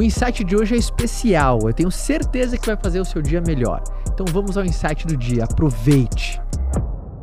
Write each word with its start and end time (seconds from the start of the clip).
O 0.00 0.02
insight 0.02 0.42
de 0.44 0.56
hoje 0.56 0.74
é 0.74 0.78
especial, 0.78 1.58
eu 1.66 1.74
tenho 1.74 1.90
certeza 1.90 2.56
que 2.56 2.66
vai 2.66 2.74
fazer 2.74 3.00
o 3.00 3.04
seu 3.04 3.20
dia 3.20 3.38
melhor. 3.38 3.82
Então 4.10 4.24
vamos 4.32 4.56
ao 4.56 4.64
insight 4.64 5.06
do 5.06 5.14
dia, 5.14 5.44
aproveite. 5.44 6.40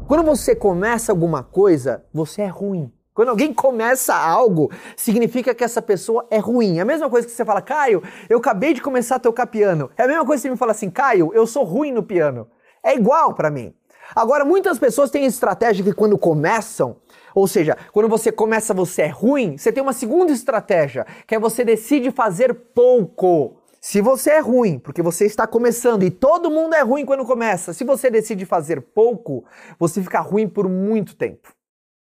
Quando 0.08 0.24
você 0.24 0.56
começa 0.56 1.12
alguma 1.12 1.42
coisa, 1.42 2.06
você 2.14 2.44
é 2.44 2.48
ruim. 2.48 2.94
Quando 3.16 3.30
alguém 3.30 3.52
começa 3.52 4.16
algo, 4.16 4.72
significa 4.96 5.56
que 5.56 5.64
essa 5.64 5.82
pessoa 5.82 6.28
é 6.30 6.38
ruim. 6.38 6.78
É 6.78 6.82
a 6.82 6.86
mesma 6.86 7.10
coisa 7.10 7.26
que 7.26 7.34
você 7.34 7.44
fala, 7.44 7.64
Caio, 7.64 8.04
eu 8.30 8.38
acabei 8.38 8.76
de 8.76 8.82
começar 8.84 9.16
a 9.16 9.20
tocar 9.20 9.48
piano. 9.48 9.90
É 9.98 10.04
a 10.04 10.08
mesma 10.08 10.24
coisa 10.24 10.40
que 10.40 10.48
você 10.48 10.52
me 10.52 10.58
fala 10.58 10.72
assim, 10.72 10.92
Caio, 10.92 11.32
eu 11.34 11.48
sou 11.48 11.64
ruim 11.64 11.92
no 11.92 12.04
piano. 12.04 12.48
É 12.84 12.96
igual 12.96 13.34
para 13.34 13.50
mim. 13.50 13.74
Agora, 14.16 14.46
muitas 14.46 14.80
pessoas 14.80 15.10
têm 15.10 15.26
estratégia 15.26 15.84
que 15.84 15.94
quando 15.94 16.18
começam, 16.18 16.98
ou 17.36 17.48
seja, 17.48 17.78
quando 17.92 18.10
você 18.10 18.32
começa 18.32 18.74
você 18.74 19.04
é 19.04 19.08
ruim, 19.08 19.58
você 19.58 19.72
tem 19.72 19.84
uma 19.84 19.94
segunda 19.94 20.32
estratégia, 20.32 21.06
que 21.26 21.36
é 21.36 21.40
você 21.40 21.64
decide 21.64 22.12
fazer 22.12 22.54
pouco. 22.54 23.58
Se 23.80 24.02
você 24.02 24.32
é 24.32 24.40
ruim, 24.40 24.80
porque 24.80 25.02
você 25.02 25.26
está 25.26 25.46
começando 25.46 26.04
e 26.04 26.10
todo 26.10 26.50
mundo 26.50 26.74
é 26.74 26.82
ruim 26.82 27.06
quando 27.06 27.26
começa, 27.26 27.74
se 27.74 27.84
você 27.84 28.10
decide 28.10 28.46
fazer 28.46 28.82
pouco, 28.82 29.46
você 29.80 30.02
fica 30.02 30.20
ruim 30.20 30.48
por 30.48 30.68
muito 30.68 31.16
tempo. 31.16 31.54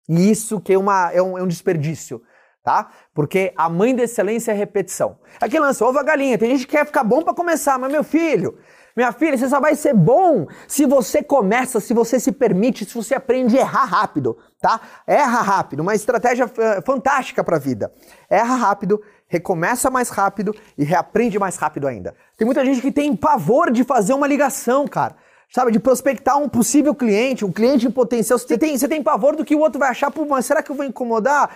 E 0.09 0.31
isso 0.31 0.61
que 0.61 0.73
é, 0.73 0.79
uma, 0.79 1.13
é, 1.13 1.23
um, 1.23 1.39
é 1.39 1.43
um 1.43 1.47
desperdício, 1.47 2.21
tá? 2.63 2.91
Porque 3.15 3.53
a 3.57 3.69
mãe 3.69 3.95
da 3.95 4.05
excelência 4.05 4.53
é 4.53 4.55
repetição. 4.55 5.19
Aqui 5.41 5.59
lança 5.59 5.85
ovo 5.85 5.99
a 5.99 6.03
galinha, 6.03 6.39
tem 6.39 6.51
gente 6.51 6.67
que 6.67 6.77
quer 6.77 6.87
ficar 6.87 7.05
bom 7.05 7.23
para 7.23 7.35
começar, 7.35 7.79
mas 7.79 7.91
meu 7.91 8.05
filho, 8.05 8.59
minha 8.95 9.11
filha, 9.11 9.37
você 9.39 9.49
só 9.49 9.59
vai 9.59 9.75
ser 9.75 9.95
bom 9.95 10.47
se 10.69 10.85
você 10.85 11.23
começa, 11.23 11.81
se 11.81 11.95
você 11.95 12.21
se 12.21 12.31
permite, 12.31 12.85
se 12.85 12.95
você 12.95 13.15
aprende 13.15 13.57
a 13.57 13.61
errar 13.61 13.85
rápido, 13.85 14.37
tá? 14.61 14.81
Erra 15.07 15.41
rápido, 15.41 15.81
uma 15.81 15.95
estratégia 15.95 16.45
uh, 16.45 16.83
fantástica 16.85 17.43
para 17.43 17.57
a 17.57 17.59
vida. 17.59 17.91
Erra 18.29 18.55
rápido, 18.55 19.03
recomeça 19.27 19.91
mais 19.91 20.11
rápido 20.11 20.55
e 20.77 20.85
reaprende 20.85 21.39
mais 21.39 21.57
rápido 21.57 21.89
ainda. 21.89 22.15
Tem 22.37 22.45
muita 22.45 22.65
gente 22.65 22.83
que 22.83 22.93
tem 22.93 23.17
pavor 23.17 23.71
de 23.71 23.83
fazer 23.83 24.13
uma 24.13 24.27
ligação, 24.27 24.87
cara. 24.87 25.17
Sabe, 25.55 25.71
de 25.71 25.79
prospectar 25.79 26.39
um 26.39 26.49
possível 26.49 26.95
cliente, 26.95 27.45
um 27.45 27.53
cliente 27.53 27.87
em 27.87 27.91
potencial. 27.91 28.39
Você 28.39 28.57
tem, 28.57 28.77
você 28.77 28.89
tem 28.89 29.03
pavor 29.03 29.37
do 29.37 29.45
que 29.45 29.55
o 29.55 29.59
outro 29.59 29.79
vai 29.79 29.91
achar, 29.91 30.11
Pô, 30.11 30.25
mas 30.25 30.47
será 30.47 30.63
que 30.63 30.71
eu 30.71 30.77
vou 30.77 30.85
incomodar? 30.85 31.51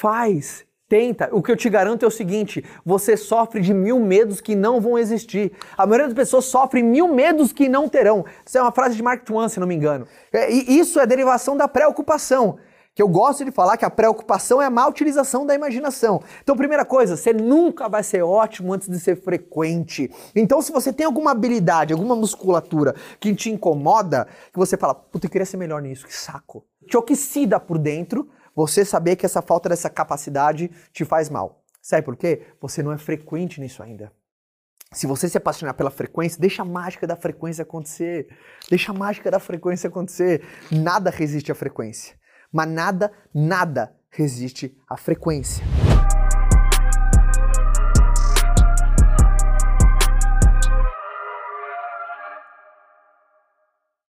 Faz. 0.00 0.64
Tenta. 0.88 1.28
O 1.32 1.42
que 1.42 1.50
eu 1.50 1.56
te 1.56 1.68
garanto 1.68 2.04
é 2.04 2.08
o 2.08 2.10
seguinte: 2.10 2.64
você 2.84 3.16
sofre 3.16 3.60
de 3.60 3.74
mil 3.74 3.98
medos 3.98 4.40
que 4.40 4.54
não 4.54 4.80
vão 4.80 4.96
existir. 4.98 5.52
A 5.76 5.84
maioria 5.84 6.06
das 6.06 6.14
pessoas 6.14 6.44
sofre 6.44 6.82
mil 6.82 7.08
medos 7.08 7.52
que 7.52 7.68
não 7.68 7.88
terão. 7.88 8.24
Isso 8.44 8.56
é 8.56 8.62
uma 8.62 8.70
frase 8.70 8.94
de 8.94 9.02
Mark 9.02 9.24
Twain, 9.24 9.48
se 9.48 9.58
não 9.58 9.66
me 9.66 9.74
engano. 9.74 10.06
É, 10.32 10.52
e 10.52 10.78
isso 10.78 11.00
é 11.00 11.06
derivação 11.06 11.56
da 11.56 11.66
preocupação. 11.66 12.58
Que 12.94 13.02
eu 13.02 13.08
gosto 13.08 13.44
de 13.44 13.50
falar 13.50 13.76
que 13.76 13.84
a 13.84 13.90
preocupação 13.90 14.62
é 14.62 14.66
a 14.66 14.70
má 14.70 14.86
utilização 14.86 15.44
da 15.44 15.54
imaginação. 15.54 16.22
Então, 16.42 16.56
primeira 16.56 16.84
coisa, 16.84 17.16
você 17.16 17.32
nunca 17.32 17.88
vai 17.88 18.02
ser 18.02 18.22
ótimo 18.22 18.72
antes 18.72 18.88
de 18.88 19.00
ser 19.00 19.16
frequente. 19.16 20.10
Então, 20.34 20.62
se 20.62 20.72
você 20.72 20.92
tem 20.92 21.04
alguma 21.04 21.32
habilidade, 21.32 21.92
alguma 21.92 22.16
musculatura 22.16 22.94
que 23.18 23.34
te 23.34 23.50
incomoda, 23.50 24.26
que 24.52 24.58
você 24.58 24.76
fala, 24.76 24.94
puta, 24.94 25.26
eu 25.26 25.30
queria 25.30 25.44
ser 25.44 25.58
melhor 25.58 25.82
nisso, 25.82 26.06
que 26.06 26.14
saco. 26.14 26.64
Te 26.86 26.96
oxida 26.96 27.60
por 27.60 27.76
dentro, 27.76 28.30
você 28.56 28.86
saber 28.86 29.16
que 29.16 29.26
essa 29.26 29.42
falta 29.42 29.68
dessa 29.68 29.90
capacidade 29.90 30.70
te 30.90 31.04
faz 31.04 31.28
mal. 31.28 31.62
Sabe 31.82 32.02
por 32.02 32.16
quê? 32.16 32.46
Você 32.60 32.82
não 32.82 32.90
é 32.90 32.98
frequente 32.98 33.60
nisso 33.60 33.82
ainda. 33.82 34.10
Se 34.92 35.06
você 35.06 35.28
se 35.28 35.36
apaixonar 35.36 35.74
pela 35.74 35.90
frequência, 35.90 36.40
deixa 36.40 36.62
a 36.62 36.64
mágica 36.64 37.06
da 37.06 37.16
frequência 37.16 37.62
acontecer. 37.62 38.28
Deixa 38.70 38.92
a 38.92 38.94
mágica 38.94 39.30
da 39.30 39.38
frequência 39.38 39.88
acontecer. 39.88 40.42
Nada 40.72 41.10
resiste 41.10 41.52
à 41.52 41.54
frequência. 41.54 42.16
Mas 42.50 42.68
nada, 42.68 43.12
nada 43.34 43.94
resiste 44.10 44.74
à 44.88 44.96
frequência. 44.96 45.62